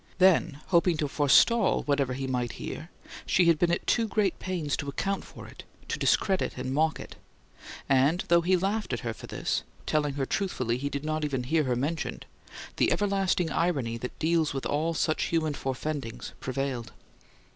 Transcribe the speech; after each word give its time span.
Then, 0.17 0.59
hoping 0.69 0.97
to 0.97 1.07
forestall 1.07 1.83
whatever 1.83 2.13
he 2.15 2.25
might 2.25 2.53
hear, 2.53 2.89
she 3.27 3.45
had 3.45 3.59
been 3.59 3.69
at 3.71 3.85
too 3.85 4.07
great 4.07 4.39
pains 4.39 4.75
to 4.77 4.89
account 4.89 5.23
for 5.23 5.45
it, 5.45 5.63
to 5.89 5.99
discredit 5.99 6.57
and 6.57 6.73
mock 6.73 6.99
it; 6.99 7.17
and, 7.87 8.23
though 8.27 8.41
he 8.41 8.57
laughed 8.57 8.93
at 8.93 9.01
her 9.01 9.13
for 9.13 9.27
this, 9.27 9.61
telling 9.85 10.15
her 10.15 10.25
truthfully 10.25 10.79
he 10.79 10.89
did 10.89 11.05
not 11.05 11.23
even 11.23 11.43
hear 11.43 11.65
her 11.65 11.75
mentioned, 11.75 12.25
the 12.77 12.91
everlasting 12.91 13.51
irony 13.51 13.95
that 13.95 14.17
deals 14.17 14.55
with 14.55 14.65
all 14.65 14.95
such 14.95 15.25
human 15.25 15.53
forefendings 15.53 16.31
prevailed. 16.39 16.93